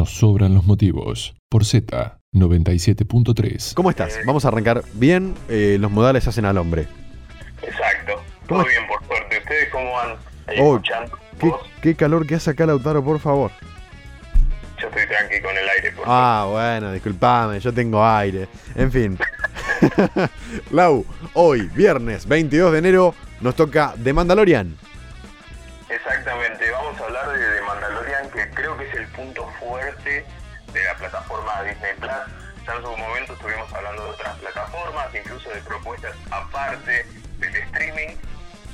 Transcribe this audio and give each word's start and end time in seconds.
nos 0.00 0.14
sobran 0.16 0.54
los 0.54 0.64
motivos. 0.64 1.34
Por 1.50 1.66
Z 1.66 2.16
97.3. 2.32 3.74
¿Cómo 3.74 3.90
estás? 3.90 4.18
Vamos 4.24 4.46
a 4.46 4.48
arrancar 4.48 4.82
bien. 4.94 5.34
eh, 5.50 5.76
los 5.78 5.90
modales 5.90 6.26
hacen 6.26 6.46
al 6.46 6.56
hombre. 6.56 6.86
Exacto. 7.62 8.14
¿Cómo 8.48 8.62
Todo 8.62 8.70
bien, 8.70 8.86
por 8.88 9.06
suerte. 9.06 9.36
¿Ustedes 9.36 9.68
cómo 9.70 9.92
van 9.92 10.16
ahí 10.46 10.56
Oh, 10.58 10.76
escuchando? 10.76 11.18
¿Qué, 11.38 11.52
qué 11.82 11.94
calor 11.96 12.26
que 12.26 12.36
hace 12.36 12.48
acá, 12.50 12.64
Lautaro, 12.64 13.04
por 13.04 13.20
favor. 13.20 13.50
Yo 14.80 14.88
estoy 14.88 15.06
tranqui 15.06 15.42
con 15.42 15.54
el 15.54 15.68
aire. 15.68 15.92
Por 15.92 16.04
Ah, 16.08 16.46
bueno, 16.50 16.92
disculpame, 16.92 17.60
yo 17.60 17.70
tengo 17.74 18.02
aire. 18.02 18.48
En 18.76 18.90
fin. 18.90 19.18
Lau, 20.70 21.04
hoy, 21.34 21.68
viernes 21.74 22.26
22 22.26 22.72
de 22.72 22.78
enero, 22.78 23.14
nos 23.42 23.54
toca 23.54 23.92
The 24.02 24.14
Mandalorian. 24.14 24.74
Exactamente. 25.90 26.59
De 30.72 30.84
la 30.84 30.94
plataforma 30.96 31.62
Disney 31.62 31.94
Plus. 31.94 32.10
Ya 32.66 32.74
en 32.74 32.82
su 32.82 32.96
momento 32.96 33.32
estuvimos 33.32 33.72
hablando 33.72 34.04
de 34.04 34.10
otras 34.10 34.38
plataformas, 34.38 35.14
incluso 35.14 35.50
de 35.50 35.60
propuestas 35.62 36.14
aparte 36.30 37.06
del 37.38 37.56
streaming. 37.56 38.16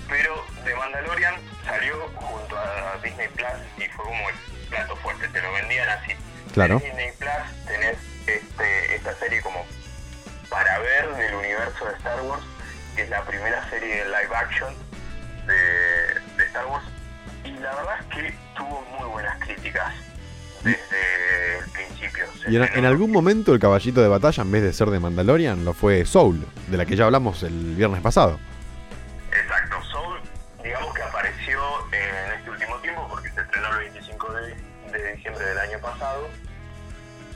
Pero 0.09 0.45
de 0.65 0.75
Mandalorian 0.75 1.35
salió 1.65 2.09
junto 2.15 2.57
a 2.57 2.99
Disney 3.03 3.29
Plus 3.29 3.49
y 3.77 3.89
fue 3.91 4.05
como 4.05 4.29
el 4.29 4.37
plato 4.69 4.97
fuerte, 4.97 5.29
te 5.29 5.41
lo 5.41 5.53
vendían 5.53 5.89
así. 5.89 6.13
Claro. 6.53 6.75
En 6.75 6.83
Disney 6.85 7.13
Plus 7.19 7.67
tenés 7.67 7.99
este, 8.27 8.95
esta 8.95 9.15
serie 9.17 9.41
como 9.43 9.65
para 10.49 10.79
ver 10.79 11.15
del 11.17 11.35
universo 11.35 11.87
de 11.87 11.95
Star 11.95 12.21
Wars, 12.23 12.43
que 12.95 13.03
es 13.03 13.11
la 13.11 13.23
primera 13.25 13.69
serie 13.69 13.97
de 13.97 14.05
live 14.05 14.37
action 14.37 14.75
de, 15.47 16.21
de 16.37 16.45
Star 16.47 16.67
Wars. 16.67 16.85
Y 17.45 17.53
la 17.53 17.75
verdad 17.75 17.97
es 18.01 18.07
que 18.15 18.35
tuvo 18.57 18.81
muy 18.83 19.09
buenas 19.09 19.39
críticas 19.41 19.93
desde 20.63 20.77
principio. 20.81 20.97
Se 20.99 21.46
Y 22.49 22.57
en, 22.57 22.85
algún 22.85 23.11
momento 23.11 23.53
el 23.53 23.59
caballito 23.59 24.01
de 24.01 24.09
batalla, 24.09 24.43
en 24.43 24.53
vez 24.53 24.63
de 24.63 24.73
ser 24.73 24.91
de 24.91 25.01
Mandalorian, 25.01 25.65
lo 25.65 25.75
fue 25.75 26.05
Soul, 26.05 26.47
de 26.69 26.77
la 26.77 26.87
que 26.87 26.95
ya 26.95 27.07
hablamos 27.07 27.43
el 27.43 27.75
viernes 27.75 28.01
pasado. 28.01 28.39
Exacto, 29.33 29.83
Soul, 29.91 30.21
digamos 30.63 30.95
que 30.95 31.03
apareció 31.03 31.61
en 31.93 32.39
este 32.39 32.51
último 32.51 32.77
tiempo 32.79 33.07
porque 33.11 33.31
se 33.31 33.41
estrenó 33.41 33.69
el 33.73 33.79
25 33.91 34.33
de, 34.33 34.55
de 34.93 35.13
diciembre 35.17 35.45
del 35.45 35.59
año 35.59 35.79
pasado. 35.81 36.29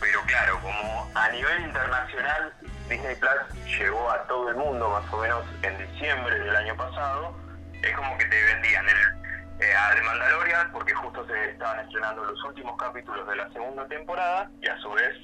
Pero 0.01 0.21
claro, 0.27 0.61
como 0.63 1.11
a 1.15 1.29
nivel 1.31 1.63
internacional, 1.63 2.53
Disney 2.89 3.17
Plus 3.17 3.79
llegó 3.79 4.11
a 4.11 4.23
todo 4.29 4.49
el 4.51 4.57
mundo 4.57 4.89
más 4.91 5.13
o 5.13 5.21
menos 5.21 5.45
en 5.63 5.77
diciembre 5.77 6.39
del 6.39 6.57
año 6.57 6.77
pasado, 6.77 7.35
es 7.83 7.97
como 7.97 8.17
que 8.17 8.27
te 8.27 8.43
vendían 8.45 8.89
el, 8.89 9.30
eh, 9.61 9.75
a 9.75 9.95
The 9.95 10.03
Mandalorian 10.03 10.73
porque 10.73 10.95
justo 10.95 11.27
se 11.27 11.51
estaban 11.51 11.81
estrenando 11.81 12.25
los 12.25 12.43
últimos 12.45 12.77
capítulos 12.79 13.27
de 13.29 13.37
la 13.37 13.51
segunda 13.53 13.87
temporada 13.87 14.51
y 14.61 14.69
a 14.69 14.77
su 14.79 14.91
vez 14.93 15.17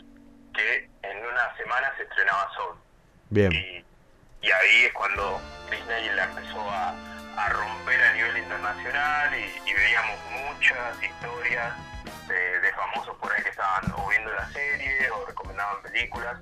que 0.55 0.91
en 1.03 1.19
una 1.27 1.56
semana 1.56 1.92
se 1.97 2.03
estrenaba 2.05 2.48
Soul. 2.55 2.77
Bien. 3.31 3.53
Y, 3.53 3.84
y 4.42 4.51
ahí 4.51 4.84
es 4.84 4.92
cuando 4.92 5.41
Disney 5.70 6.09
la 6.14 6.25
empezó 6.25 6.61
a, 6.70 6.95
a 7.37 7.48
romper 7.51 8.03
a 8.03 8.12
nivel 8.14 8.39
internacional 8.39 9.34
y, 9.34 9.70
y 9.70 9.75
veíamos 9.75 10.19
muchas 10.31 11.03
historias 11.03 11.75
de, 12.29 12.61
de 12.61 12.73
famosos 12.73 13.17
por 13.17 13.33
ahí 13.33 13.42
que 13.42 13.51
estaban 13.51 13.91
o 13.97 14.09
viendo 14.09 14.33
la 14.33 14.48
serie 14.51 15.11
o 15.11 15.27
recomendaban 15.27 15.83
películas. 15.83 16.41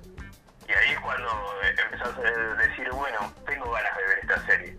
Y 0.67 0.71
ahí 0.73 0.91
es 0.91 0.99
cuando 0.99 1.29
eh, 1.63 1.75
empezó 1.83 2.05
a 2.05 2.57
decir, 2.57 2.89
bueno, 2.91 3.31
tengo 3.45 3.71
ganas 3.71 3.97
de 3.97 4.03
ver 4.07 4.19
esta 4.19 4.45
serie. 4.45 4.77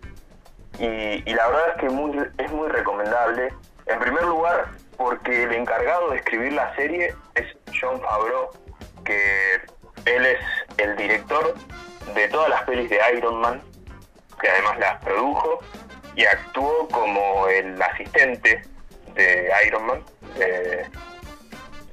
Y, 0.79 1.23
y 1.29 1.33
la 1.33 1.47
verdad 1.47 1.69
es 1.75 1.81
que 1.81 1.89
muy, 1.89 2.17
es 2.37 2.51
muy 2.51 2.67
recomendable. 2.69 3.53
En 3.87 3.99
primer 3.99 4.23
lugar, 4.23 4.65
porque 4.97 5.43
el 5.43 5.53
encargado 5.53 6.09
de 6.11 6.17
escribir 6.17 6.53
la 6.53 6.75
serie 6.75 7.13
es 7.35 7.45
John 7.79 7.99
Favreau, 8.01 8.49
que 9.05 9.61
él 10.05 10.25
es 10.25 10.39
el 10.77 10.95
director 10.97 11.53
de 12.13 12.27
todas 12.27 12.49
las 12.49 12.63
pelis 12.63 12.89
de 12.89 12.99
Iron 13.15 13.39
Man, 13.41 13.61
que 14.41 14.49
además 14.49 14.77
las 14.79 15.03
produjo, 15.03 15.59
y 16.15 16.25
actuó 16.25 16.87
como 16.89 17.47
el 17.47 17.81
asistente 17.81 18.61
de 19.15 19.49
Iron 19.67 19.85
Man, 19.85 20.03
de- 20.37 20.85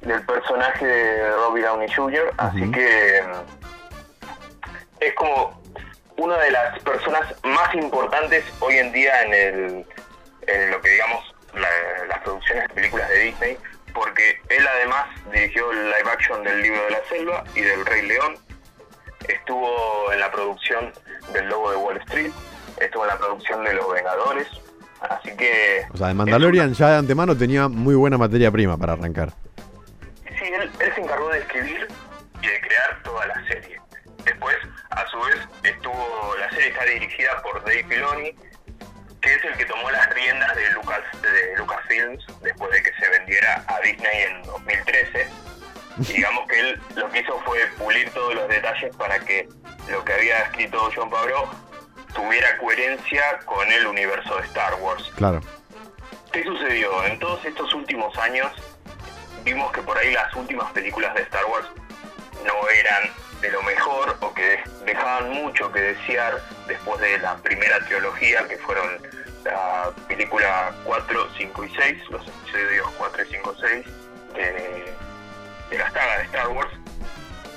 del 0.01 0.21
personaje 0.25 0.85
de 0.85 1.31
Robbie 1.31 1.63
Downey 1.63 1.91
Jr., 1.91 2.31
así 2.37 2.69
que 2.71 3.23
mm, 3.23 4.99
es 4.99 5.13
como 5.15 5.59
una 6.17 6.37
de 6.37 6.51
las 6.51 6.79
personas 6.83 7.21
más 7.43 7.73
importantes 7.75 8.43
hoy 8.59 8.77
en 8.77 8.91
día 8.91 9.21
en, 9.23 9.33
el, 9.33 9.85
en 10.47 10.71
lo 10.71 10.81
que 10.81 10.89
digamos 10.91 11.35
la- 11.53 12.05
las 12.07 12.19
producciones 12.21 12.67
de 12.67 12.73
películas 12.73 13.09
de 13.09 13.19
Disney, 13.19 13.57
porque 13.93 14.39
él 14.49 14.65
además 14.67 15.05
dirigió 15.33 15.71
el 15.71 15.85
live 15.85 16.11
action 16.11 16.43
del 16.43 16.61
libro 16.61 16.83
de 16.85 16.91
la 16.91 16.99
selva 17.09 17.43
y 17.55 17.61
del 17.61 17.85
Rey 17.85 18.01
León, 18.07 18.35
estuvo 19.27 20.11
en 20.11 20.19
la 20.19 20.31
producción 20.31 20.91
del 21.33 21.47
Lobo 21.47 21.71
de 21.71 21.77
Wall 21.77 21.97
Street, 21.97 22.31
estuvo 22.79 23.03
en 23.03 23.09
la 23.09 23.17
producción 23.17 23.63
de 23.63 23.73
Los 23.73 23.91
Vengadores, 23.93 24.47
así 25.01 25.35
que... 25.35 25.85
O 25.93 25.97
sea, 25.97 26.07
de 26.07 26.13
Mandalorian 26.13 26.73
ya 26.73 26.89
de 26.91 26.97
antemano 26.97 27.35
tenía 27.37 27.67
muy 27.67 27.95
buena 27.95 28.17
materia 28.17 28.51
prima 28.51 28.77
para 28.77 28.93
arrancar. 28.93 29.31
Dirigida 36.99 37.41
por 37.41 37.63
Dave 37.63 37.85
Filoni, 37.87 38.31
que 39.21 39.33
es 39.33 39.43
el 39.43 39.57
que 39.57 39.65
tomó 39.65 39.89
las 39.91 40.09
riendas 40.13 40.55
de 40.55 40.69
Lucas 40.71 41.01
de 41.21 41.57
Lucasfilms 41.57 42.25
después 42.41 42.71
de 42.71 42.83
que 42.83 42.93
se 42.93 43.09
vendiera 43.09 43.63
a 43.67 43.79
Disney 43.81 44.21
en 44.23 44.43
2013. 44.43 45.27
Y 45.99 46.13
digamos 46.13 46.47
que 46.47 46.59
él 46.59 46.81
lo 46.95 47.09
que 47.09 47.19
hizo 47.19 47.39
fue 47.41 47.65
pulir 47.77 48.09
todos 48.11 48.35
los 48.35 48.47
detalles 48.49 48.95
para 48.95 49.19
que 49.19 49.47
lo 49.89 50.03
que 50.03 50.13
había 50.13 50.39
escrito 50.43 50.89
John 50.93 51.09
Favreau 51.09 51.47
tuviera 52.13 52.57
coherencia 52.57 53.39
con 53.45 53.69
el 53.71 53.87
universo 53.87 54.37
de 54.37 54.43
Star 54.43 54.73
Wars. 54.75 55.11
Claro. 55.15 55.41
¿Qué 56.31 56.43
sucedió? 56.43 57.03
En 57.05 57.17
todos 57.19 57.43
estos 57.45 57.73
últimos 57.73 58.17
años 58.17 58.51
vimos 59.43 59.71
que 59.71 59.81
por 59.81 59.97
ahí 59.97 60.13
las 60.13 60.33
últimas 60.35 60.71
películas 60.73 61.13
de 61.13 61.21
Star 61.23 61.45
Wars 61.45 61.67
no 62.45 62.69
eran 62.69 63.09
de 63.45 63.51
lo 63.51 63.61
mejor 63.61 64.17
o 64.21 64.33
que 64.33 64.59
dejaban 64.85 65.29
mucho 65.29 65.71
que 65.71 65.79
desear 65.79 66.41
después 66.67 66.99
de 66.99 67.19
la 67.19 67.37
primera 67.37 67.79
trilogía 67.85 68.47
que 68.47 68.57
fueron 68.57 68.99
la 69.43 69.91
película 70.07 70.73
4, 70.83 71.29
5 71.37 71.63
y 71.63 71.75
6, 71.75 72.09
los 72.09 72.27
episodios 72.27 72.89
4, 72.97 73.23
5, 73.29 73.55
6 73.61 73.85
de, 74.33 74.93
de 75.69 75.77
la 75.77 75.91
saga 75.91 76.17
de 76.17 76.23
Star 76.23 76.47
Wars. 76.47 76.71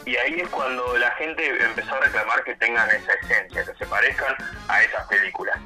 Y 0.04 0.16
ahí 0.16 0.40
es 0.40 0.48
cuando 0.50 0.98
la 0.98 1.10
gente 1.12 1.64
empezó 1.64 1.94
a 1.94 2.00
reclamar 2.00 2.44
que 2.44 2.54
tengan 2.56 2.90
esa 2.90 3.14
esencia, 3.22 3.64
que 3.64 3.78
se 3.78 3.86
parezcan 3.86 4.34
a 4.68 4.82
esas 4.82 5.06
películas. 5.08 5.58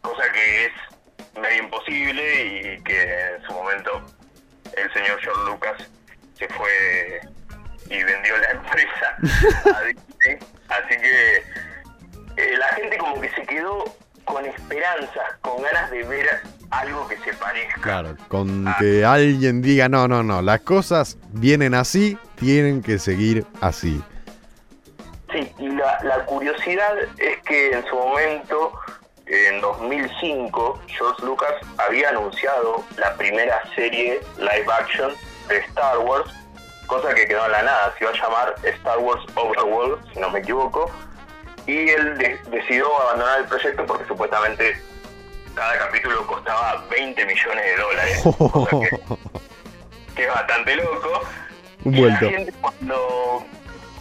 Cosa 0.00 0.32
que 0.32 0.64
es 0.64 0.72
medio 1.38 1.64
imposible 1.64 2.44
y 2.44 2.82
que 2.84 3.02
en 3.02 3.42
su 3.42 3.52
momento 3.52 4.02
el 4.74 4.92
señor 4.94 5.20
George 5.20 5.44
Lucas 5.44 5.90
se 6.38 6.48
fue 6.48 7.20
y 7.90 8.02
vendió 8.02 8.36
la 8.38 8.50
empresa 8.50 9.16
a 9.76 9.82
Disney. 9.84 10.38
Así 10.68 10.96
que 11.00 11.36
eh, 12.36 12.56
la 12.58 12.68
gente 12.68 12.98
como 12.98 13.20
que 13.20 13.30
se 13.30 13.42
quedó 13.42 13.84
con 14.24 14.44
esperanzas, 14.44 15.38
con 15.40 15.62
ganas 15.62 15.90
de 15.90 16.02
ver 16.04 16.28
algo 16.70 17.08
que 17.08 17.16
se 17.18 17.32
parezca. 17.34 17.80
Claro, 17.80 18.16
con 18.28 18.66
que 18.78 19.04
alguien 19.04 19.62
diga, 19.62 19.88
no, 19.88 20.06
no, 20.06 20.22
no, 20.22 20.42
las 20.42 20.60
cosas 20.60 21.16
vienen 21.30 21.74
así, 21.74 22.18
tienen 22.36 22.82
que 22.82 22.98
seguir 22.98 23.46
así. 23.60 24.02
Sí, 25.32 25.52
y 25.58 25.68
la, 25.68 25.98
la 26.04 26.24
curiosidad 26.24 26.96
es 27.18 27.38
que 27.44 27.72
en 27.72 27.84
su 27.86 27.94
momento, 27.94 28.72
en 29.26 29.60
2005, 29.60 30.80
George 30.86 31.24
Lucas 31.24 31.54
había 31.78 32.10
anunciado 32.10 32.84
la 32.96 33.14
primera 33.16 33.60
serie 33.74 34.20
live 34.38 34.66
action 34.78 35.12
de 35.48 35.58
Star 35.58 35.98
Wars, 35.98 36.30
cosa 36.88 37.14
que 37.14 37.26
quedó 37.26 37.46
en 37.46 37.52
la 37.52 37.62
nada, 37.62 37.94
se 37.96 38.04
iba 38.04 38.12
a 38.12 38.16
llamar 38.20 38.54
Star 38.64 38.98
Wars 38.98 39.22
Overworld, 39.36 40.12
si 40.12 40.18
no 40.18 40.30
me 40.30 40.40
equivoco, 40.40 40.90
y 41.66 41.88
él 41.90 42.18
de- 42.18 42.36
decidió 42.50 42.86
abandonar 43.02 43.40
el 43.40 43.44
proyecto 43.46 43.86
porque 43.86 44.04
supuestamente 44.06 44.80
cada 45.54 45.78
capítulo 45.78 46.26
costaba 46.26 46.84
20 46.90 47.24
millones 47.26 47.64
de 47.64 47.76
dólares, 47.76 48.22
que, 48.80 50.14
que 50.16 50.24
es 50.26 50.28
bastante 50.34 50.76
loco. 50.76 51.20
Y 51.84 51.90
la 51.90 52.16
gente 52.16 52.52
cuando 52.60 53.44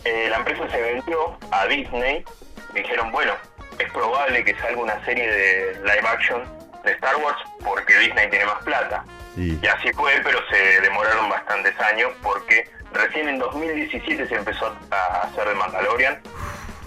eh, 0.06 0.28
la 0.30 0.38
empresa 0.38 0.68
se 0.72 0.82
vendió 0.82 1.38
a 1.52 1.66
Disney, 1.68 2.24
dijeron, 2.74 3.12
bueno, 3.12 3.34
es 3.80 3.92
probable 3.92 4.44
que 4.44 4.56
salga 4.60 4.82
una 4.82 5.06
serie 5.06 5.30
de 5.32 5.74
live 5.84 6.08
action 6.08 6.44
de 6.84 6.92
Star 6.94 7.16
Wars 7.18 7.38
porque 7.64 7.98
Disney 8.00 8.30
tiene 8.30 8.46
más 8.46 8.64
plata. 8.64 9.04
Y 9.62 9.68
así 9.68 9.92
fue, 9.94 10.20
pero 10.24 10.40
se 10.50 10.82
demoraron 10.82 11.30
bastantes 11.30 11.80
años 11.80 12.12
porque 12.24 12.68
recién 12.94 13.28
en 13.30 13.40
2017 13.40 14.28
se 14.28 14.36
empezó 14.36 14.76
a 14.92 15.22
hacer 15.28 15.48
de 15.48 15.56
Mandalorian 15.56 16.20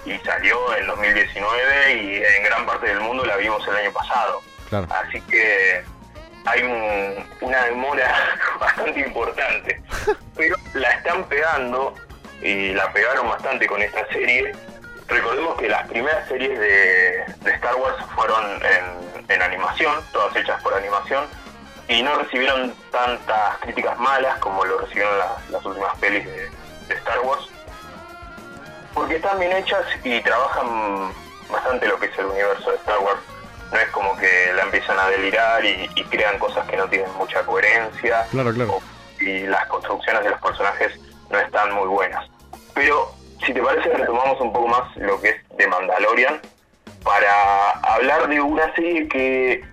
y 0.05 0.17
salió 0.19 0.77
en 0.77 0.87
2019 0.87 1.95
y 1.95 2.17
en 2.17 2.43
gran 2.45 2.67
parte 2.67 2.87
del 2.89 3.01
mundo 3.01 3.25
la 3.25 3.37
vimos 3.37 3.67
el 3.69 3.77
año 3.77 3.93
pasado. 3.93 4.41
claro. 4.69 4.87
Así 4.91 5.21
que 5.23 5.83
hay 6.47 6.63
un- 6.63 7.27
una 7.43 7.65
demora 7.65 8.37
bastante 8.61 9.01
importante. 9.01 9.83
Pero 10.37 10.57
la 10.75 10.91
están 10.91 11.25
pegando 11.25 11.95
y 12.41 12.73
la 12.73 12.91
pegaron 12.93 13.29
bastante 13.29 13.67
con 13.67 13.83
esta 13.83 14.07
serie. 14.09 14.53
Recordemos 15.09 15.59
que 15.59 15.69
las 15.69 15.87
primeras 15.89 16.27
series 16.29 16.59
de, 16.59 17.25
Star 17.45 17.75
Wars 17.75 17.97
fueron 18.15 18.43
en, 19.29 19.43
animación, 19.43 19.95
todas 20.13 20.35
hechas 20.37 20.61
por 20.63 20.73
animación, 20.75 21.25
y 21.91 22.03
no 22.05 22.15
recibieron 22.15 22.73
tantas 22.93 23.59
críticas 23.59 23.99
malas 23.99 24.39
como 24.39 24.65
lo 24.65 24.79
recibieron 24.79 25.13
las, 25.51 25.67
últimas 25.67 25.99
pelis 25.99 26.25
de, 26.25 26.49
Star 26.89 27.21
Wars, 27.21 27.49
porque 28.95 29.17
están 29.17 29.39
bien 29.41 29.53
hechas 29.53 29.85
y 30.05 30.21
trabajan 30.23 31.13
bastante 31.51 31.89
lo 31.89 31.99
que 31.99 32.07
es 32.07 32.19
el 32.19 32.27
universo 32.27 32.71
de 32.71 32.77
Star 32.77 32.99
Wars. 33.01 33.21
No 33.73 33.79
es 33.79 33.89
como 33.91 34.17
que 34.17 34.53
la 34.55 34.63
empiezan 34.63 34.99
a 34.99 35.07
delirar 35.09 35.65
y, 35.65 35.89
crean 36.11 36.39
cosas 36.39 36.67
que 36.69 36.77
no 36.77 36.89
tienen 36.89 37.13
mucha 37.15 37.43
coherencia. 37.45 38.27
Claro, 38.31 38.53
claro. 38.53 38.81
y 39.21 39.47
las 39.47 39.67
construcciones 39.67 40.25
de 40.25 40.31
los 40.31 40.41
personajes 40.41 40.93
no 41.29 41.39
están 41.39 41.73
muy 41.73 41.89
buenas. 41.89 42.29
Pero 42.75 43.13
si 43.45 43.53
te 43.53 43.63
parece 43.63 43.89
retomamos 43.89 44.41
un 44.41 44.53
poco 44.53 44.69
más 44.69 44.97
lo 44.97 45.21
que 45.21 45.31
es 45.31 45.57
de 45.57 45.67
Mandalorian 45.67 46.41
para 47.05 47.71
hablar 47.83 48.29
de 48.29 48.41
una 48.41 48.73
serie 48.75 49.09
que 49.09 49.65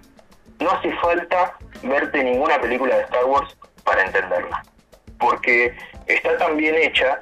no 0.60 0.72
hace 0.72 0.92
falta 0.98 1.57
verte 1.84 2.24
ninguna 2.24 2.60
película 2.60 2.96
de 2.96 3.04
Star 3.04 3.26
Wars 3.26 3.56
para 3.84 4.06
entenderla. 4.06 4.64
Porque 5.20 5.76
está 6.08 6.38
tan 6.38 6.58
bien 6.58 6.76
hecha 6.76 7.22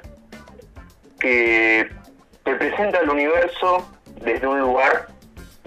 que 1.20 1.90
te 2.44 2.54
presenta 2.54 3.00
el 3.00 3.10
universo 3.10 3.88
desde 4.20 4.46
un 4.46 4.60
lugar 4.60 5.08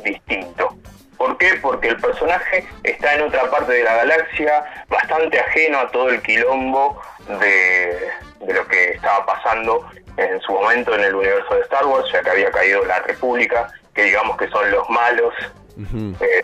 distinto. 0.04 0.76
¿Por 1.18 1.38
qué? 1.38 1.56
Porque 1.62 1.90
el 1.90 1.98
personaje 1.98 2.66
está 2.84 3.16
en 3.16 3.24
otra 3.24 3.50
parte 3.52 3.74
de 3.74 3.84
la 3.84 3.96
galaxia, 3.96 4.86
bastante 4.88 5.40
ajeno 5.40 5.80
a 5.80 5.92
todo 5.92 6.10
el 6.10 6.22
quilombo 6.22 7.02
de, 7.28 8.10
de 8.40 8.54
lo 8.54 8.66
que 8.68 8.92
estaba 8.92 9.26
pasando 9.26 9.86
en 10.16 10.40
su 10.42 10.52
momento 10.54 10.96
en 10.96 11.02
el 11.02 11.16
universo 11.16 11.56
de 11.56 11.62
Star 11.62 11.86
Wars, 11.86 12.10
ya 12.12 12.22
que 12.22 12.30
había 12.30 12.52
caído 12.52 12.86
la 12.86 13.00
República, 13.00 13.72
que 13.94 14.04
digamos 14.04 14.38
que 14.38 14.48
son 14.50 14.70
los 14.72 14.90
malos 14.90 15.34
eh, 15.78 16.42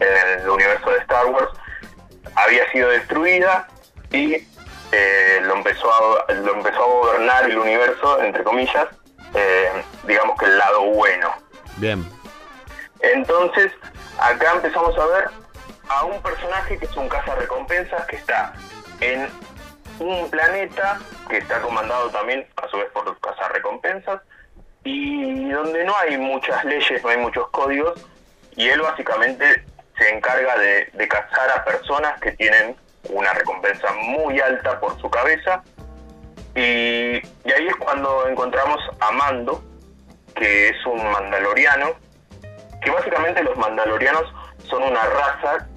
en 0.00 0.40
el 0.40 0.48
universo 0.48 0.90
de 0.90 0.98
Star 0.98 1.26
Wars, 1.26 1.48
había 2.34 2.70
sido 2.72 2.88
destruida 2.90 3.68
y 4.10 4.34
eh, 4.92 5.40
lo, 5.42 5.56
empezó 5.56 5.90
a, 5.92 6.32
lo 6.32 6.54
empezó 6.54 6.82
a 6.82 6.86
gobernar 6.86 7.50
el 7.50 7.58
universo, 7.58 8.22
entre 8.22 8.44
comillas, 8.44 8.86
eh, 9.34 9.70
digamos 10.06 10.38
que 10.38 10.46
el 10.46 10.58
lado 10.58 10.82
bueno. 10.82 11.32
Bien. 11.76 12.08
Entonces, 13.00 13.72
acá 14.18 14.52
empezamos 14.54 14.96
a 14.98 15.06
ver 15.06 15.30
a 15.88 16.04
un 16.04 16.22
personaje 16.22 16.78
que 16.78 16.86
es 16.86 16.96
un 16.96 17.10
recompensas 17.10 18.06
que 18.06 18.16
está 18.16 18.54
en 19.00 19.28
un 19.98 20.30
planeta 20.30 21.00
que 21.28 21.38
está 21.38 21.60
comandado 21.60 22.10
también 22.10 22.46
a 22.56 22.68
su 22.68 22.78
vez 22.78 22.90
por 22.92 23.04
recompensas 23.52 24.20
y 24.84 25.50
donde 25.50 25.84
no 25.84 25.96
hay 25.96 26.18
muchas 26.18 26.64
leyes, 26.64 27.02
no 27.02 27.10
hay 27.10 27.18
muchos 27.18 27.48
códigos 27.50 28.00
y 28.56 28.68
él 28.68 28.80
básicamente 28.80 29.64
se 29.98 30.08
encarga 30.10 30.56
de, 30.58 31.08
cazar 31.08 31.50
a 31.50 31.64
personas 31.64 32.20
que 32.20 32.32
tienen 32.32 32.76
una 33.10 33.32
recompensa 33.34 33.92
muy 33.92 34.40
alta 34.40 34.80
por 34.80 34.98
su 35.00 35.08
cabeza. 35.10 35.62
Y, 36.54 37.16
y 37.44 37.52
ahí 37.52 37.66
es 37.68 37.76
cuando 37.76 38.28
encontramos 38.28 38.78
a 39.00 39.10
Mando, 39.12 39.62
que 40.34 40.68
es 40.68 40.86
un 40.86 41.04
mandaloriano, 41.10 41.92
que 42.82 42.90
básicamente 42.90 43.42
los 43.42 43.56
mandalorianos 43.56 44.24
son 44.68 44.82
una 44.82 45.04
raza 45.04 45.68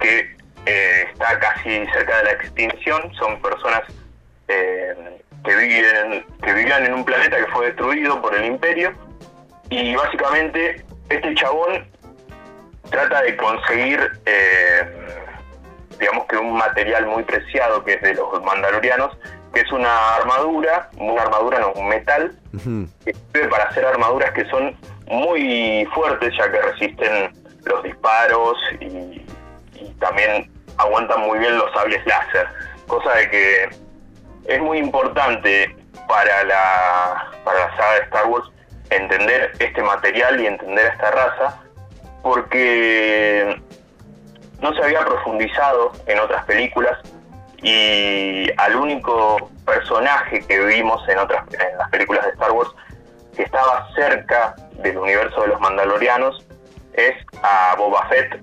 que 0.00 0.36
eh, 0.66 1.06
está 1.12 1.38
casi 1.38 1.86
cerca 1.86 2.18
de 2.18 2.24
la 2.24 2.32
extinción, 2.32 3.12
son 3.14 3.40
personas 3.40 3.82
eh, 4.48 5.20
que, 5.44 5.56
viven, 5.56 6.26
que 6.42 6.52
vivían 6.52 6.84
en 6.86 6.94
un 6.94 7.04
planeta 7.04 7.36
que 7.36 7.50
fue 7.52 7.66
destruido 7.66 8.20
por 8.20 8.34
el 8.34 8.44
imperio. 8.44 8.92
Y 9.70 9.94
básicamente 9.94 10.84
este 11.10 11.34
chabón 11.34 11.86
trata 12.90 13.22
de 13.22 13.36
conseguir, 13.36 14.00
eh, 14.26 15.16
digamos 15.98 16.26
que 16.26 16.36
un 16.36 16.56
material 16.56 17.06
muy 17.06 17.22
preciado 17.22 17.84
que 17.84 17.94
es 17.94 18.02
de 18.02 18.14
los 18.14 18.42
mandalorianos, 18.42 19.16
que 19.52 19.60
es 19.60 19.72
una 19.72 20.16
armadura, 20.16 20.90
una 20.98 21.22
armadura 21.22 21.58
no, 21.60 21.72
un 21.72 21.88
metal, 21.88 22.36
que 23.04 23.14
sirve 23.32 23.48
para 23.48 23.64
hacer 23.64 23.84
armaduras 23.84 24.32
que 24.32 24.44
son 24.50 24.76
muy 25.06 25.88
fuertes 25.94 26.34
ya 26.36 26.50
que 26.50 26.60
resisten 26.60 27.32
los 27.64 27.82
disparos 27.82 28.56
y 28.80 29.22
también 30.00 30.50
aguantan 30.76 31.20
muy 31.22 31.38
bien 31.38 31.56
los 31.58 31.72
sables 31.72 32.04
láser, 32.06 32.46
cosa 32.86 33.14
de 33.14 33.30
que 33.30 33.68
es 34.46 34.60
muy 34.60 34.78
importante 34.78 35.76
para 36.06 36.44
la, 36.44 37.30
para 37.44 37.60
la 37.60 37.76
saga 37.76 37.92
de 37.94 38.00
Star 38.04 38.26
Wars 38.26 38.50
entender 38.90 39.52
este 39.58 39.82
material 39.82 40.40
y 40.40 40.46
entender 40.46 40.86
a 40.86 40.92
esta 40.92 41.10
raza, 41.10 41.62
porque 42.22 43.60
no 44.60 44.74
se 44.74 44.82
había 44.82 45.04
profundizado 45.04 45.92
en 46.06 46.18
otras 46.18 46.44
películas 46.44 46.98
y 47.62 48.48
al 48.56 48.76
único 48.76 49.50
personaje 49.64 50.40
que 50.46 50.58
vimos 50.64 51.06
en 51.08 51.18
otras 51.18 51.44
en 51.52 51.78
las 51.78 51.88
películas 51.90 52.24
de 52.24 52.32
Star 52.32 52.52
Wars 52.52 52.70
que 53.36 53.42
estaba 53.42 53.88
cerca 53.94 54.54
del 54.82 54.98
universo 54.98 55.42
de 55.42 55.48
los 55.48 55.60
Mandalorianos 55.60 56.44
es 56.92 57.14
a 57.42 57.74
Boba 57.76 58.06
Fett 58.08 58.42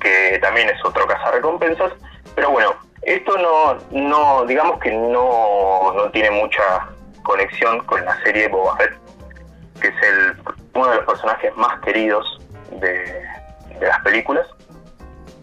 que 0.00 0.38
también 0.40 0.68
es 0.68 0.82
otro 0.84 1.06
recompensas 1.32 1.92
pero 2.34 2.52
bueno, 2.52 2.72
esto 3.02 3.36
no, 3.36 3.78
no 3.90 4.44
digamos 4.44 4.78
que 4.78 4.92
no, 4.92 5.92
no 5.92 6.10
tiene 6.12 6.30
mucha 6.30 6.88
conexión 7.24 7.80
con 7.80 8.04
la 8.04 8.16
serie 8.22 8.46
Boba 8.46 8.76
Fett, 8.76 8.96
que 9.80 9.88
es 9.88 9.94
el, 10.02 10.36
uno 10.74 10.88
de 10.88 10.96
los 10.98 11.04
personajes 11.04 11.56
más 11.56 11.80
queridos 11.80 12.38
de, 12.72 13.24
las 13.80 14.00
películas. 14.02 14.46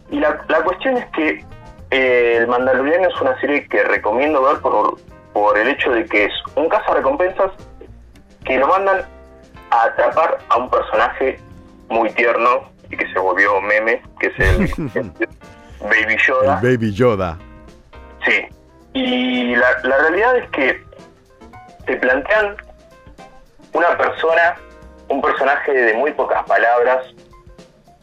Y 0.09 0.19
la, 0.19 0.43
la 0.47 0.63
cuestión 0.63 0.97
es 0.97 1.05
que 1.07 1.45
eh, 1.91 2.37
El 2.37 2.47
Mandaloriano 2.47 3.07
es 3.07 3.21
una 3.21 3.39
serie 3.39 3.67
que 3.67 3.83
recomiendo 3.83 4.41
ver 4.43 4.57
por, 4.59 4.97
por 5.33 5.57
el 5.57 5.69
hecho 5.69 5.91
de 5.91 6.05
que 6.05 6.25
es 6.25 6.33
un 6.55 6.69
recompensas 6.93 7.51
que 8.43 8.57
lo 8.57 8.67
mandan 8.67 9.01
a 9.71 9.83
atrapar 9.83 10.37
a 10.49 10.57
un 10.57 10.69
personaje 10.69 11.39
muy 11.89 12.09
tierno 12.11 12.69
y 12.89 12.97
que 12.97 13.11
se 13.11 13.19
volvió 13.19 13.59
meme, 13.61 14.01
que 14.19 14.27
es 14.27 14.39
el, 14.39 14.69
Baby 15.81 16.17
Yoda. 16.25 16.59
Baby 16.61 16.93
Yoda. 16.93 17.37
Sí. 18.25 18.47
Y 18.93 19.55
la, 19.55 19.67
la 19.83 19.97
realidad 19.97 20.37
es 20.37 20.49
que 20.51 20.83
te 21.85 21.97
plantean 21.97 22.55
una 23.73 23.97
persona, 23.97 24.55
un 25.09 25.21
personaje 25.21 25.71
de 25.71 25.93
muy 25.95 26.11
pocas 26.13 26.43
palabras, 26.45 27.05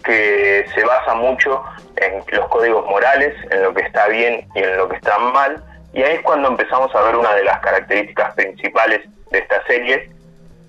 que 0.02 0.66
se 0.74 0.84
basa 0.84 1.14
mucho 1.14 1.62
en 1.96 2.22
los 2.36 2.48
códigos 2.48 2.84
morales, 2.86 3.34
en 3.50 3.62
lo 3.62 3.74
que 3.74 3.82
está 3.82 4.08
bien 4.08 4.46
y 4.54 4.58
en 4.60 4.76
lo 4.76 4.88
que 4.88 4.96
está 4.96 5.18
mal. 5.18 5.62
Y 5.92 6.02
ahí 6.02 6.14
es 6.14 6.22
cuando 6.22 6.48
empezamos 6.48 6.94
a 6.94 7.02
ver 7.02 7.16
una 7.16 7.34
de 7.34 7.44
las 7.44 7.60
características 7.60 8.34
principales 8.34 9.00
de 9.30 9.38
esta 9.38 9.64
serie, 9.66 10.10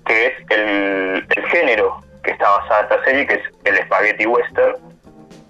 que 0.06 0.26
es 0.26 0.32
el, 0.50 1.26
género 1.50 2.00
que 2.22 2.32
está 2.32 2.48
basada 2.50 2.82
esta 2.82 3.04
serie, 3.04 3.26
que 3.26 3.34
es 3.34 3.42
el 3.64 3.76
spaghetti 3.84 4.26
western, 4.26 4.76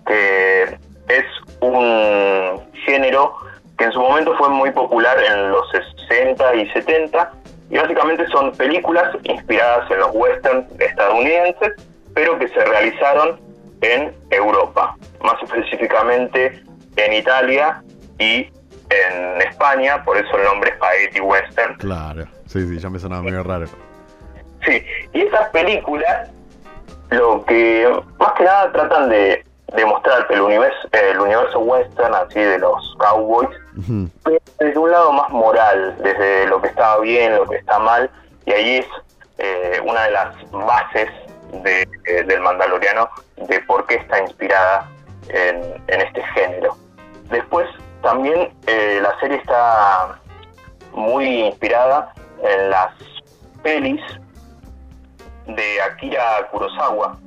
que 0.07 0.63
es 1.09 1.25
un 1.61 2.61
género 2.85 3.37
que 3.79 3.85
en 3.85 3.93
su 3.93 4.01
momento 4.01 4.37
fue 4.37 4.49
muy 4.51 4.71
popular 4.71 5.17
en 5.25 5.51
los 5.51 5.67
60 6.09 6.55
y 6.57 6.71
70, 6.71 7.33
y 7.71 7.79
básicamente 7.79 8.27
son 8.29 8.53
películas 8.53 9.17
inspiradas 9.25 9.91
en 9.91 9.99
los 9.99 10.11
westerns 10.13 10.67
estadounidenses, 10.81 11.73
pero 12.15 12.39
que 12.39 12.49
se 12.49 12.65
realizaron 12.65 13.41
en 13.85 14.15
Europa, 14.31 14.97
más 15.23 15.35
específicamente 15.43 16.63
en 16.97 17.13
Italia 17.13 17.83
y 18.19 18.49
en 18.91 19.43
España, 19.43 20.03
por 20.05 20.17
eso 20.17 20.37
el 20.39 20.45
nombre 20.45 20.75
Spaghetti 20.77 21.21
Western. 21.21 21.77
Claro, 21.77 22.25
sí, 22.47 22.67
sí, 22.67 22.79
ya 22.79 22.89
me 22.89 22.99
sonaba 22.99 23.23
medio 23.23 23.43
raro. 23.43 23.67
Sí, 24.65 24.83
y 25.13 25.21
estas 25.23 25.51
películas 25.51 26.31
lo 27.11 27.45
que 27.45 27.87
más 28.19 28.33
que 28.33 28.45
nada 28.45 28.73
tratan 28.73 29.09
de 29.11 29.45
demostrar 29.77 30.27
que 30.29 30.35
el 30.35 30.41
universo, 30.41 30.89
el 30.93 31.21
universo 31.21 31.59
western, 31.59 32.15
así 32.15 32.41
de 32.41 32.59
los 32.59 32.97
cowboys, 32.99 33.49
desde 34.59 34.79
un 34.79 34.91
lado 34.91 35.13
más 35.13 35.31
moral, 35.31 35.97
desde 36.03 36.47
lo 36.47 36.61
que 36.63 36.69
está 36.69 36.99
bien, 37.01 37.37
lo 37.37 37.47
que 37.47 37.57
está 37.57 37.79
mal, 37.79 38.11
y 38.47 38.53
ahí 38.53 38.77
es 38.77 38.87
eh, 39.39 39.81
una 39.85 40.05
de 40.05 40.11
las 40.13 40.51
bases 40.51 41.11
eh, 41.65 42.23
del 42.25 42.41
Mandaloriano 42.41 43.09
de 43.37 43.61
por 43.61 43.87
qué 43.87 43.97
está 43.97 44.21
inspirada 44.21 44.91
en, 45.29 46.01
este 46.01 46.23
género. 46.35 46.77
Después 47.31 47.67
también 48.03 48.53
eh, 48.67 48.99
la 49.03 49.19
serie 49.21 49.39
está 49.39 50.21
muy 50.93 51.47
inspirada 51.47 52.13
en 52.43 52.71
las 52.71 52.93
pelis 53.63 54.03
de 55.47 55.83
Akira 55.83 56.49
Kurosawa, 56.51 57.19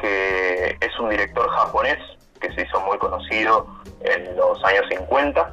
que 0.00 0.76
es 0.80 0.98
un 1.00 1.10
director 1.10 1.48
japonés 1.50 1.98
que 2.40 2.52
se 2.54 2.62
hizo 2.62 2.80
muy 2.80 2.98
conocido 2.98 3.66
en 4.00 4.36
los 4.36 4.62
años 4.64 4.84
50 4.90 5.50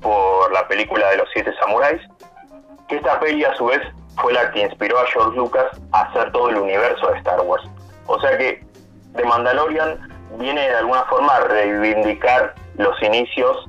por 0.00 0.52
la 0.52 0.66
película 0.66 1.08
de 1.10 1.18
los 1.18 1.28
siete 1.32 1.52
samuráis, 1.60 2.00
que 2.88 2.96
esta 2.96 3.20
peli 3.20 3.44
a 3.44 3.54
su 3.54 3.66
vez 3.66 3.80
fue 4.20 4.32
la 4.32 4.50
que 4.50 4.62
inspiró 4.62 4.98
a 4.98 5.06
George 5.06 5.36
Lucas 5.36 5.66
a 5.92 6.02
hacer 6.02 6.30
todo 6.32 6.50
el 6.50 6.56
universo 6.56 7.08
de 7.08 7.18
Star 7.18 7.40
Wars. 7.40 7.64
O 8.06 8.20
sea 8.20 8.36
que 8.36 8.64
The 9.16 9.24
Mandalorian 9.24 9.98
viene 10.38 10.60
de 10.60 10.76
alguna 10.76 11.02
forma 11.04 11.36
a 11.36 11.40
reivindicar 11.40 12.54
los 12.76 13.00
inicios 13.02 13.68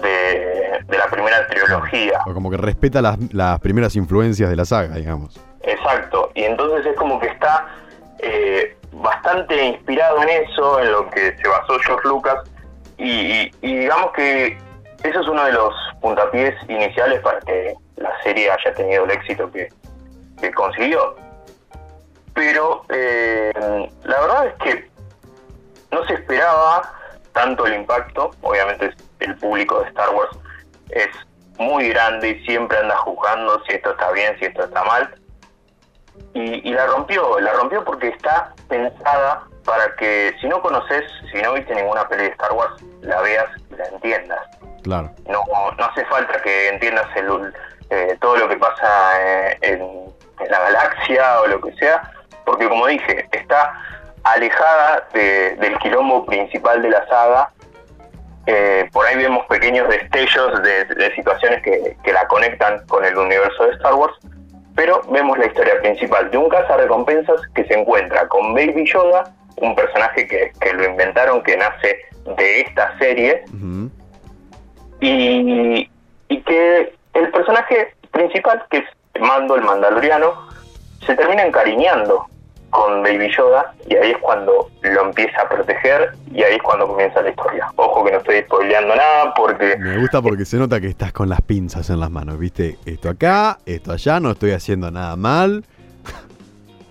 de, 0.00 0.80
de 0.86 0.98
la 0.98 1.06
primera 1.06 1.46
trilogía. 1.46 2.20
O 2.26 2.34
como 2.34 2.50
que 2.50 2.56
respeta 2.56 3.02
las, 3.02 3.18
las 3.32 3.60
primeras 3.60 3.96
influencias 3.96 4.48
de 4.48 4.56
la 4.56 4.64
saga, 4.64 4.96
digamos. 4.96 5.38
Exacto, 5.62 6.30
y 6.34 6.44
entonces 6.44 6.86
es 6.86 6.96
como 6.96 7.20
que 7.20 7.28
está 7.28 7.68
eh, 8.18 8.76
bastante 8.92 9.64
inspirado 9.64 10.22
en 10.22 10.28
eso, 10.28 10.80
en 10.80 10.90
lo 10.90 11.08
que 11.10 11.36
se 11.36 11.48
basó 11.48 11.78
George 11.78 12.08
Lucas, 12.08 12.36
y, 12.98 13.50
y 13.60 13.76
digamos 13.76 14.12
que 14.12 14.58
eso 15.04 15.20
es 15.20 15.28
uno 15.28 15.44
de 15.44 15.52
los 15.52 15.74
puntapiés 16.00 16.54
iniciales 16.68 17.20
para 17.20 17.40
que 17.40 17.74
la 17.96 18.10
serie 18.22 18.50
haya 18.50 18.74
tenido 18.74 19.04
el 19.04 19.10
éxito 19.10 19.50
que, 19.50 19.68
que 20.42 20.52
consiguió. 20.52 21.16
Pero 22.34 22.84
eh, 22.88 23.52
la 24.04 24.20
verdad 24.20 24.46
es 24.46 24.54
que 24.54 24.90
no 25.90 26.04
se 26.06 26.14
esperaba 26.14 26.92
tanto 27.32 27.66
el 27.66 27.74
impacto, 27.74 28.30
obviamente 28.42 28.90
el 29.20 29.36
público 29.36 29.80
de 29.80 29.88
Star 29.88 30.10
Wars 30.10 30.36
es 30.90 31.08
muy 31.58 31.88
grande 31.90 32.30
y 32.30 32.44
siempre 32.44 32.78
anda 32.78 32.96
juzgando 32.98 33.62
si 33.64 33.74
esto 33.74 33.92
está 33.92 34.10
bien, 34.12 34.36
si 34.38 34.46
esto 34.46 34.64
está 34.64 34.82
mal. 34.84 35.14
Y, 36.34 36.68
y 36.68 36.72
la 36.72 36.86
rompió, 36.86 37.38
la 37.40 37.52
rompió 37.52 37.84
porque 37.84 38.08
está 38.08 38.52
pensada 38.68 39.44
para 39.64 39.94
que 39.96 40.34
si 40.40 40.48
no 40.48 40.60
conoces, 40.60 41.04
si 41.30 41.40
no 41.40 41.52
viste 41.52 41.74
ninguna 41.74 42.08
peli 42.08 42.24
de 42.24 42.30
Star 42.30 42.52
Wars, 42.52 42.82
la 43.02 43.20
veas 43.20 43.48
y 43.70 43.76
la 43.76 43.86
entiendas. 43.86 44.40
Claro. 44.82 45.10
No, 45.28 45.44
no 45.78 45.84
hace 45.84 46.04
falta 46.06 46.40
que 46.42 46.68
entiendas 46.68 47.06
el, 47.16 47.54
eh, 47.90 48.16
todo 48.20 48.36
lo 48.36 48.48
que 48.48 48.56
pasa 48.56 49.20
eh, 49.20 49.58
en, 49.60 50.12
en 50.40 50.50
la 50.50 50.58
galaxia 50.60 51.40
o 51.40 51.46
lo 51.46 51.60
que 51.60 51.72
sea, 51.74 52.02
porque 52.44 52.68
como 52.68 52.86
dije, 52.86 53.28
está 53.32 53.72
alejada 54.24 55.06
de- 55.12 55.56
del 55.56 55.78
quilombo 55.78 56.24
principal 56.26 56.80
de 56.82 56.90
la 56.90 57.06
saga. 57.08 57.50
Eh, 58.46 58.88
por 58.92 59.06
ahí 59.06 59.16
vemos 59.16 59.46
pequeños 59.46 59.88
destellos 59.88 60.62
de, 60.62 60.84
de 60.84 61.14
situaciones 61.14 61.62
que, 61.62 61.96
que 62.02 62.12
la 62.12 62.26
conectan 62.26 62.84
con 62.88 63.04
el 63.04 63.16
universo 63.16 63.64
de 63.66 63.72
Star 63.74 63.94
Wars, 63.94 64.14
pero 64.74 65.00
vemos 65.10 65.38
la 65.38 65.46
historia 65.46 65.80
principal 65.80 66.28
de 66.30 66.38
un 66.38 66.48
cazarrecompensas 66.48 67.40
que 67.54 67.64
se 67.66 67.74
encuentra 67.78 68.26
con 68.28 68.52
Baby 68.54 68.84
Yoda, 68.92 69.24
un 69.58 69.76
personaje 69.76 70.26
que, 70.26 70.50
que 70.60 70.72
lo 70.72 70.84
inventaron, 70.86 71.42
que 71.44 71.56
nace 71.56 71.98
de 72.36 72.60
esta 72.62 72.98
serie, 72.98 73.44
y, 75.00 75.88
y 76.28 76.40
que 76.42 76.94
el 77.14 77.30
personaje 77.30 77.94
principal, 78.10 78.64
que 78.70 78.78
es 78.78 78.84
Mando 79.20 79.56
el 79.56 79.62
Mandaloriano, 79.62 80.48
se 81.06 81.14
termina 81.14 81.42
encariñando 81.44 82.26
con 82.70 83.02
Baby 83.02 83.30
Yoda 83.36 83.74
y 83.86 83.94
ahí 83.96 84.12
es 84.12 84.18
cuando 84.18 84.70
lo 84.80 85.02
empieza 85.02 85.42
a 85.42 85.48
proteger 85.48 86.12
y 86.32 86.42
ahí 86.42 86.54
es 86.54 86.62
cuando 86.62 86.86
comienza 86.88 87.20
la 87.20 87.28
historia. 87.28 87.70
Ojo 87.76 88.02
que 88.04 88.12
no 88.12 88.18
estoy 88.18 88.40
spoileando 88.40 88.96
nada 88.96 89.34
porque 89.34 89.76
Me 89.78 89.98
gusta 89.98 90.22
porque 90.22 90.46
se 90.46 90.56
nota 90.56 90.80
que 90.80 90.88
estás 90.88 91.12
con 91.12 91.28
las 91.28 91.42
pinzas 91.42 91.90
en 91.90 92.00
las 92.00 92.10
manos, 92.10 92.38
¿viste? 92.38 92.78
Esto 92.86 93.10
acá, 93.10 93.58
esto 93.66 93.92
allá, 93.92 94.20
no 94.20 94.30
estoy 94.30 94.52
haciendo 94.52 94.90
nada 94.90 95.16
mal. 95.16 95.64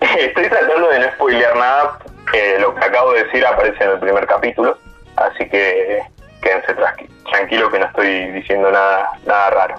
estoy 0.00 0.48
tratando 0.48 0.88
de 0.88 1.00
no 1.00 1.06
spoilear 1.14 1.56
nada. 1.56 1.98
eh, 2.32 2.58
lo 2.60 2.74
que 2.76 2.84
acabo 2.84 3.12
de 3.12 3.24
decir 3.24 3.44
aparece 3.44 3.82
en 3.82 3.90
el 3.90 3.98
primer 3.98 4.24
capítulo, 4.28 4.78
así 5.16 5.48
que 5.48 6.00
quédense 6.40 6.74
tranquilos 7.28 7.72
que 7.72 7.78
no 7.80 7.86
estoy 7.86 8.30
diciendo 8.30 8.70
nada, 8.70 9.10
nada 9.26 9.50
raro. 9.50 9.74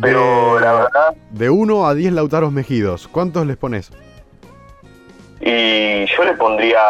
Pero 0.00 0.56
De- 0.56 0.60
la 0.60 0.72
verdad, 0.72 1.14
De 1.30 1.50
1 1.50 1.86
a 1.86 1.94
10 1.94 2.12
Lautaros 2.12 2.52
Mejidos, 2.52 3.08
¿cuántos 3.08 3.46
les 3.46 3.56
pones? 3.56 3.90
Y 5.40 6.06
yo 6.06 6.24
le 6.24 6.32
pondría 6.34 6.80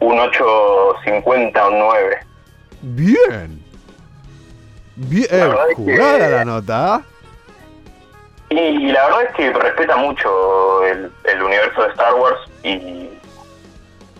un 0.00 0.18
8.50 0.18 1.64
o 1.64 1.68
un 1.70 1.78
9. 1.78 2.18
Bien. 2.82 3.62
Bien, 4.96 5.26
La 5.30 5.64
es 5.70 5.76
que- 5.76 5.96
la 6.30 6.44
nota. 6.44 7.02
Y, 8.50 8.58
y 8.58 8.92
la 8.92 9.04
verdad 9.06 9.22
es 9.28 9.34
que 9.36 9.52
respeta 9.52 9.96
mucho 9.96 10.84
el, 10.84 11.10
el 11.24 11.42
universo 11.42 11.82
de 11.82 11.88
Star 11.90 12.14
Wars 12.14 12.38
y, 12.64 12.68
y 12.70 13.18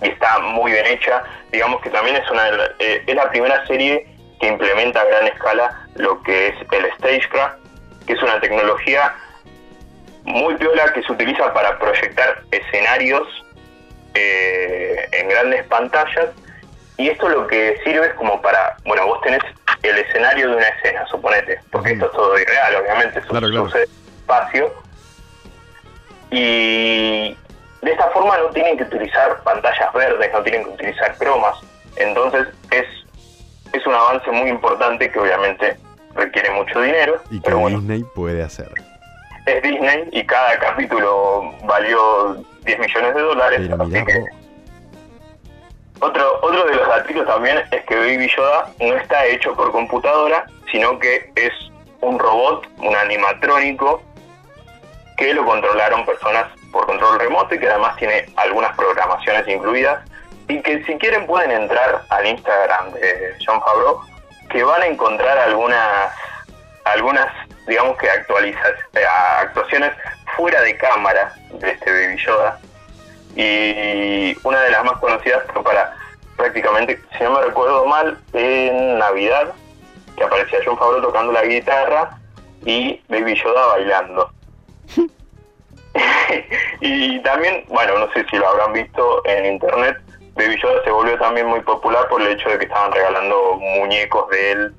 está 0.03 0.39
muy 0.39 0.73
bien 0.73 0.87
hecha. 0.87 1.23
Digamos 1.53 1.81
que 1.83 1.91
también 1.91 2.17
es 2.17 2.31
una 2.31 2.47
eh, 2.79 3.03
es 3.07 3.15
la 3.15 3.29
primera 3.31 3.67
serie 3.67 4.07
que 4.41 4.47
implementa 4.49 5.01
a 5.01 5.05
gran 5.05 5.27
escala 5.27 5.87
lo 5.97 6.23
que 6.23 6.49
es 6.49 6.55
el 6.71 6.87
Stagecraft, 6.99 7.59
que 8.07 8.13
es 8.15 8.23
una 8.23 8.41
tecnología 8.41 9.15
muy 10.25 10.55
piola 10.57 10.93
que 10.93 11.03
se 11.03 11.13
utiliza 11.13 11.53
para 11.53 11.79
proyectar 11.79 12.43
escenarios 12.51 13.27
eh, 14.15 15.09
en 15.13 15.29
grandes 15.29 15.65
pantallas. 15.65 16.29
Y 16.97 17.09
esto 17.09 17.29
lo 17.29 17.47
que 17.47 17.79
sirve 17.85 18.09
es 18.09 18.15
como 18.15 18.41
para, 18.43 18.77
bueno, 18.85 19.07
vos 19.07 19.21
tenés 19.23 19.41
el 19.83 19.97
escenario 19.99 20.51
de 20.51 20.57
una 20.57 20.69
escena, 20.69 21.07
suponete, 21.07 21.59
porque 21.73 21.93
esto 21.93 22.07
es 22.07 22.13
todo 22.13 22.39
irreal, 22.39 22.77
obviamente, 22.77 23.23
su- 23.23 23.29
Claro, 23.29 23.49
claro. 23.49 23.65
sucede 23.67 23.85
espacio. 24.21 24.75
Y 26.31 27.37
de 27.83 27.91
esta 27.91 28.09
forma 28.11 28.37
no 28.39 28.49
tienen 28.51 28.77
que 28.77 28.85
utilizar 28.85 29.43
pantallas 29.43 29.93
verdes, 29.95 30.31
no 30.33 30.43
tienen 30.43 30.65
que 30.65 30.71
utilizar 30.71 31.17
cromas, 31.17 31.57
entonces 31.97 32.47
es, 32.71 32.87
es 33.73 33.87
un 33.87 33.95
avance 33.95 34.31
muy 34.31 34.51
importante 34.51 35.11
que 35.11 35.19
obviamente 35.19 35.77
requiere 36.15 36.51
mucho 36.51 36.81
dinero, 36.81 37.21
Y 37.31 37.41
que 37.41 37.53
bueno, 37.55 37.79
Disney 37.79 38.05
puede 38.15 38.43
hacer. 38.43 38.69
es 39.47 39.63
Disney 39.63 40.09
y 40.13 40.25
cada 40.25 40.59
capítulo 40.59 41.53
valió 41.65 42.35
10 42.65 42.79
millones 42.79 43.15
de 43.15 43.21
dólares. 43.21 43.61
Pero 43.71 43.85
mirá 43.87 44.05
que- 44.05 44.25
otro, 46.01 46.39
otro 46.43 46.65
de 46.65 46.75
los 46.75 46.89
datos 46.89 47.27
también 47.27 47.59
es 47.71 47.85
que 47.85 47.95
Baby 47.95 48.31
Yoda 48.35 48.71
no 48.81 48.95
está 48.97 49.27
hecho 49.27 49.55
por 49.55 49.71
computadora, 49.71 50.47
sino 50.73 50.99
que 50.99 51.31
es 51.37 51.53
un 52.01 52.19
robot, 52.19 52.67
un 52.79 52.97
animatrónico, 52.97 54.03
que 55.19 55.35
lo 55.35 55.45
controlaron 55.45 56.07
personas 56.07 56.47
por 56.73 56.87
control 56.87 57.19
remoto 57.21 57.55
y 57.55 57.59
que 57.59 57.69
además 57.69 57.97
tiene 57.97 58.25
algunas 58.37 58.75
programaciones 58.77 59.47
incluidas. 59.49 60.03
Y 60.49 60.63
que 60.63 60.83
si 60.85 60.95
quieren 60.97 61.27
pueden 61.27 61.51
entrar 61.51 62.03
al 62.09 62.27
Instagram 62.27 62.93
de 62.93 63.35
John 63.47 63.61
Favreau, 63.61 64.01
que 64.51 64.63
van 64.63 64.83
a 64.83 64.87
encontrar 64.87 65.39
algunas, 65.39 66.13
algunas 66.85 67.27
digamos 67.67 67.97
que 67.99 68.07
eh, 68.07 69.07
actuaciones 69.39 69.93
fuera 70.37 70.61
de 70.63 70.77
cámara 70.77 71.35
de 71.53 71.71
este 71.71 71.91
Baby 71.91 72.17
Yoda 72.17 72.59
y 73.37 74.37
una 74.43 74.61
de 74.61 74.71
las 74.71 74.85
más 74.85 74.99
conocidas 74.99 75.43
fue 75.53 75.63
para 75.63 75.95
prácticamente, 76.37 77.01
si 77.17 77.25
no 77.25 77.33
me 77.33 77.43
recuerdo 77.43 77.87
mal, 77.87 78.19
en 78.33 78.99
Navidad, 78.99 79.53
que 80.17 80.25
aparecía 80.25 80.59
John 80.65 80.79
Favreau 80.79 81.03
tocando 81.03 81.33
la 81.33 81.45
guitarra 81.45 82.19
y 82.65 83.01
Baby 83.09 83.35
Yoda 83.35 83.67
bailando. 83.67 84.31
y 86.81 87.21
también, 87.21 87.65
bueno, 87.69 87.99
no 87.99 88.13
sé 88.13 88.25
si 88.31 88.37
lo 88.37 88.49
habrán 88.49 88.73
visto 88.73 89.23
en 89.27 89.47
internet, 89.47 89.97
Baby 90.41 90.59
Yoda 90.63 90.83
se 90.85 90.91
volvió 90.91 91.19
también 91.19 91.47
muy 91.47 91.61
popular 91.61 92.09
por 92.09 92.23
el 92.23 92.29
hecho 92.29 92.49
de 92.49 92.59
que 92.59 92.65
estaban 92.65 92.91
regalando 92.93 93.57
muñecos 93.57 94.29
de 94.31 94.53
él, 94.53 94.75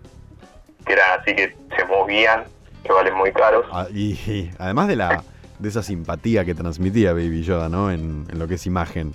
que 0.88 0.94
eran 0.94 1.20
así 1.20 1.36
que 1.36 1.56
se 1.78 1.86
movían, 1.86 2.46
que 2.84 2.92
valen 2.92 3.14
muy 3.14 3.32
caros. 3.32 3.66
Ah, 3.72 3.86
Y, 3.94 4.14
y 4.14 4.52
además 4.58 4.88
de 4.88 4.96
la 4.96 5.24
de 5.60 5.70
esa 5.70 5.84
simpatía 5.84 6.44
que 6.44 6.56
transmitía 6.56 7.14
Baby 7.14 7.44
Yoda, 7.44 7.70
¿no? 7.70 7.92
En, 7.92 8.26
en 8.32 8.40
lo 8.40 8.48
que 8.48 8.56
es 8.56 8.66
imagen. 8.66 9.14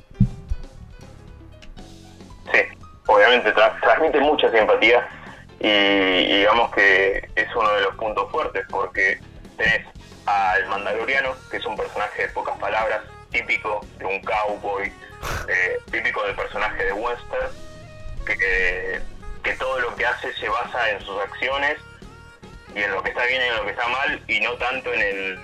Sí, 2.52 2.60
obviamente 3.08 3.52
tra- 3.52 3.80
transmite 3.80 4.20
mucha 4.20 4.48
simpatía 4.52 5.08
y, 5.58 5.66
y 5.66 6.38
digamos 6.38 6.70
que 6.72 7.28
es 7.34 7.56
uno 7.56 7.68
de 7.72 7.80
los 7.80 7.94
puntos 7.96 8.30
fuertes 8.30 8.64
porque 8.70 9.18
tenés 9.56 9.84
al 10.26 10.66
Mandaloriano, 10.68 11.30
que 11.50 11.56
es 11.56 11.66
un 11.66 11.76
personaje 11.76 12.22
de 12.22 12.28
pocas 12.28 12.56
palabras, 12.58 13.00
típico 13.32 13.84
de 13.98 14.04
un 14.04 14.20
cowboy, 14.22 14.92
eh, 15.48 15.78
típico 15.90 16.22
del 16.24 16.34
personaje 16.34 16.84
de 16.84 16.92
western, 16.92 17.50
que, 18.26 19.00
que 19.42 19.52
todo 19.54 19.80
lo 19.80 19.94
que 19.96 20.06
hace 20.06 20.32
se 20.34 20.48
basa 20.48 20.90
en 20.90 21.00
sus 21.00 21.20
acciones 21.20 21.76
y 22.74 22.82
en 22.82 22.90
lo 22.90 23.02
que 23.02 23.10
está 23.10 23.24
bien 23.26 23.42
y 23.42 23.48
en 23.48 23.56
lo 23.56 23.64
que 23.64 23.70
está 23.70 23.88
mal 23.88 24.22
y 24.26 24.40
no 24.40 24.52
tanto 24.54 24.92
en 24.92 25.00
el 25.00 25.38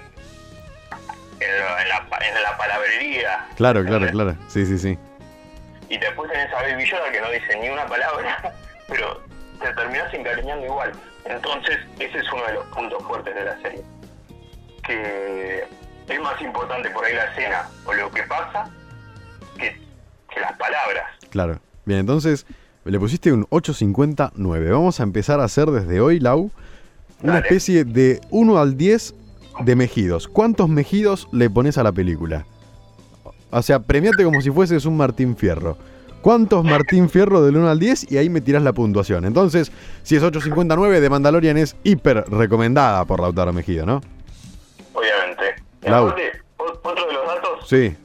en 1.41 1.59
la, 1.59 1.83
en 1.83 1.89
la, 1.89 2.19
en 2.21 2.43
la 2.43 2.57
palabrería 2.57 3.49
Claro, 3.57 3.85
claro, 3.85 4.07
claro. 4.11 4.37
Sí, 4.49 4.67
sí, 4.67 4.79
sí. 4.79 4.99
y 5.89 5.99
después 5.99 6.31
tenés 6.31 6.53
a 6.53 6.62
Baby 6.62 6.85
Yoda 6.85 7.11
que 7.11 7.21
no 7.21 7.31
dice 7.31 7.57
ni 7.59 7.69
una 7.69 7.87
palabra, 7.87 8.53
pero 8.89 9.21
te 9.61 9.73
terminás 9.75 10.12
encariñando 10.12 10.67
igual. 10.67 10.93
Entonces, 11.25 11.79
ese 11.99 12.19
es 12.19 12.33
uno 12.33 12.45
de 12.47 12.55
los 12.55 12.67
puntos 12.67 13.03
fuertes 13.05 13.35
de 13.35 13.45
la 13.45 13.61
serie. 13.62 13.83
Que 14.85 15.65
es 16.09 16.21
más 16.21 16.41
importante 16.41 16.91
por 16.91 17.05
ahí 17.05 17.15
la 17.15 17.25
escena 17.27 17.69
o 17.85 17.93
lo 17.93 18.11
que 18.11 18.23
pasa 18.25 18.69
que 20.35 20.41
las 20.41 20.57
palabras. 20.59 21.05
Claro. 21.31 21.59
Bien, 21.85 22.01
entonces 22.01 22.47
le 22.85 22.99
pusiste 22.99 23.33
un 23.33 23.47
859. 23.51 24.71
Vamos 24.71 25.01
a 25.01 25.03
empezar 25.03 25.41
a 25.41 25.45
hacer 25.45 25.71
desde 25.71 26.01
hoy, 26.01 26.21
Lau, 26.21 26.51
una 27.23 27.35
Dale. 27.35 27.47
especie 27.47 27.85
de 27.85 28.21
1 28.31 28.59
al 28.59 28.77
10 28.77 29.15
de 29.65 29.77
mejidos. 29.77 30.29
¿Cuántos 30.29 30.69
mejidos 30.69 31.29
le 31.33 31.49
pones 31.51 31.79
a 31.79 31.83
la 31.83 31.93
película? 31.93 32.47
O 33.51 33.62
sea, 33.62 33.81
premiate 33.81 34.25
como 34.25 34.41
si 34.41 34.51
fueses 34.51 34.85
un 34.87 34.97
Martín 34.97 35.37
Fierro. 35.37 35.77
¿Cuántos 36.23 36.65
Martín 36.65 37.11
Fierro 37.11 37.43
del 37.43 37.57
1 37.57 37.69
al 37.69 37.79
10? 37.81 38.11
Y 38.12 38.17
ahí 38.17 38.31
me 38.31 38.41
tirás 38.41 38.62
la 38.62 38.73
puntuación. 38.73 39.25
Entonces, 39.25 39.73
si 40.05 40.15
es 40.17 40.23
8.59 40.23 41.01
de 41.01 41.11
Mandalorian 41.11 41.57
es 41.59 41.75
hiper 41.83 42.25
recomendada 42.29 43.05
por 43.05 43.21
Lautaro 43.21 43.53
Mejido, 43.53 43.85
¿no? 43.85 44.01
Obviamente. 44.95 45.62
Lau. 45.83 46.07
aparte, 46.09 46.31
otro 46.57 47.07
de 47.07 47.12
los 47.12 47.27
datos, 47.27 47.69
Sí. 47.69 47.97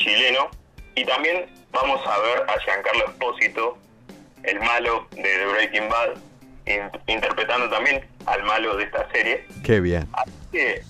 Chileno 0.00 0.48
y 0.96 1.04
también 1.04 1.46
vamos 1.72 2.00
a 2.06 2.18
ver 2.20 2.50
a 2.50 2.58
Giancarlo 2.64 3.04
Espósito, 3.06 3.78
el 4.42 4.58
malo 4.60 5.06
de 5.14 5.22
The 5.22 5.46
Breaking 5.52 5.88
Bad, 5.88 6.10
in- 6.66 7.14
interpretando 7.14 7.68
también 7.70 8.04
al 8.26 8.42
malo 8.42 8.76
de 8.76 8.84
esta 8.84 9.08
serie. 9.12 9.46
Qué 9.62 9.80
bien. 9.80 10.08
Así 10.12 10.30
que 10.52 10.82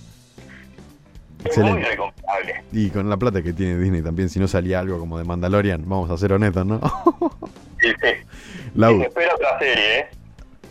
muy 1.40 1.46
Excelente. 1.46 1.88
recomendable. 1.88 2.64
Y 2.72 2.90
con 2.90 3.08
la 3.10 3.16
plata 3.16 3.42
que 3.42 3.52
tiene 3.52 3.76
Disney 3.78 4.02
también, 4.02 4.28
si 4.28 4.38
no 4.38 4.46
salía 4.48 4.78
algo 4.78 4.98
como 4.98 5.18
de 5.18 5.24
Mandalorian, 5.24 5.82
vamos 5.88 6.10
a 6.10 6.16
ser 6.16 6.32
honestos, 6.32 6.64
¿no? 6.66 6.80
Sí, 7.80 7.88
sí. 8.00 8.08
Se 8.78 9.02
espera 9.02 9.34
otra 9.34 9.58
serie, 9.58 9.98
¿eh? 9.98 10.08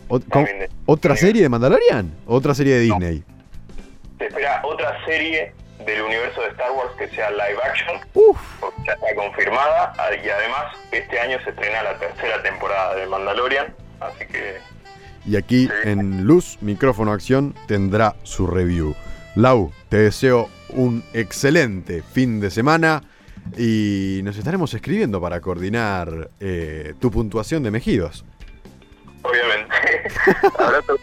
¿ot- 0.08 0.20
con- 0.22 0.28
también 0.44 0.58
de- 0.60 0.70
¿otra 0.86 1.16
serie 1.16 1.42
de 1.42 1.48
Mandalorian? 1.48 2.10
¿O 2.26 2.36
otra 2.36 2.54
serie 2.54 2.74
de 2.74 2.80
Disney? 2.80 3.22
Se 4.18 4.26
espera 4.26 4.60
otra 4.64 5.04
serie 5.04 5.52
del 5.86 6.02
universo 6.02 6.40
de 6.42 6.48
Star 6.48 6.70
Wars 6.72 6.90
que 6.98 7.08
sea 7.08 7.30
live 7.30 7.58
action. 7.64 7.96
Uf. 8.14 8.38
porque 8.60 8.76
Ya 8.86 8.92
está 8.92 9.14
confirmada. 9.14 9.92
ah, 9.98 10.08
Y 10.14 10.28
además, 10.28 10.74
este 10.92 11.18
año 11.20 11.38
se 11.44 11.50
estrena 11.50 11.82
la 11.82 11.98
tercera 11.98 12.42
temporada 12.42 12.94
de 12.96 13.06
Mandalorian. 13.06 13.74
Así 14.00 14.26
que 14.26 14.58
Y 15.26 15.36
aquí 15.36 15.66
Sí. 15.66 15.88
en 15.90 16.24
Luz, 16.24 16.58
Micrófono 16.62 17.12
Acción, 17.12 17.54
tendrá 17.66 18.14
su 18.22 18.46
review. 18.46 18.94
Lau, 19.36 19.70
te 19.88 19.98
deseo 19.98 20.48
un 20.70 21.04
excelente 21.12 22.02
fin 22.02 22.40
de 22.40 22.50
semana 22.50 23.02
y 23.56 24.20
nos 24.24 24.36
estaremos 24.38 24.72
escribiendo 24.74 25.20
para 25.20 25.40
coordinar 25.40 26.30
eh, 26.40 26.94
tu 27.00 27.10
puntuación 27.10 27.62
de 27.62 27.70
mejidos. 27.70 28.24
obviamente. 29.22 29.74
Abrazo 30.58 30.96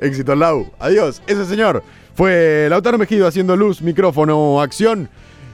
Éxito, 0.00 0.34
Lau. 0.34 0.70
Adiós. 0.78 1.22
Ese 1.26 1.44
señor 1.44 1.82
fue 2.14 2.66
Lautaro 2.70 2.98
Mejido 2.98 3.26
haciendo 3.26 3.56
Luz, 3.56 3.82
Micrófono 3.82 4.60
Acción, 4.60 5.08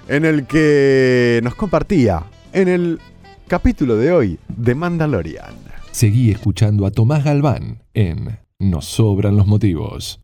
en 0.08 0.24
el 0.24 0.46
que 0.46 1.40
nos 1.42 1.54
compartía 1.54 2.24
en 2.52 2.68
el 2.68 3.00
capítulo 3.48 3.96
de 3.96 4.12
hoy 4.12 4.38
de 4.48 4.74
Mandalorian. 4.74 5.54
Seguí 5.90 6.30
escuchando 6.30 6.86
a 6.86 6.90
Tomás 6.90 7.24
Galván 7.24 7.82
en 7.94 8.38
Nos 8.58 8.84
sobran 8.86 9.36
los 9.36 9.46
motivos. 9.46 10.20